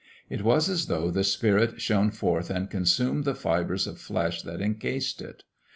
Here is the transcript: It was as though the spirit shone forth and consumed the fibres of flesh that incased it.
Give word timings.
It 0.31 0.41
was 0.41 0.67
as 0.67 0.87
though 0.87 1.11
the 1.11 1.23
spirit 1.23 1.79
shone 1.79 2.09
forth 2.09 2.49
and 2.49 2.71
consumed 2.71 3.23
the 3.23 3.35
fibres 3.35 3.85
of 3.85 3.99
flesh 3.99 4.41
that 4.41 4.59
incased 4.59 5.21
it. 5.21 5.43